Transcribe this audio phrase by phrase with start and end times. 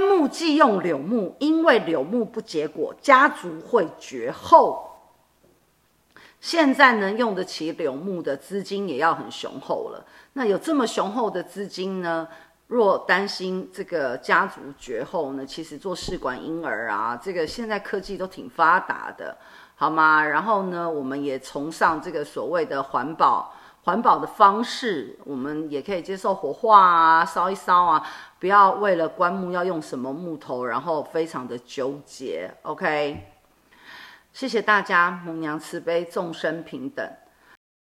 [0.00, 4.82] 木忌用柳木，因为柳木不结果，家族会绝后。
[6.40, 10.04] 现在呢，用得起柳木的资金也要很雄厚了。
[10.34, 12.28] 那有这么雄厚的资金呢？
[12.68, 19.36] 若担心这个家族绝后呢，其实做试管婴儿啊，这个现在科技都挺发达的，
[19.76, 20.24] 好吗？
[20.24, 23.54] 然后呢，我们也崇尚这个所谓的环保，
[23.86, 28.04] 环保的方式，我们也可以接受火化啊，烧一烧啊，
[28.40, 32.52] 不要为了棺木要用什么木头，然后非常的纠结。
[32.62, 33.24] OK，
[34.32, 37.08] 谢谢大家，母娘慈悲，众生平等。